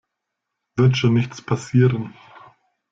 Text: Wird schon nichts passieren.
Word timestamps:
Wird 0.77 0.97
schon 0.97 1.13
nichts 1.13 1.43
passieren. 1.43 2.15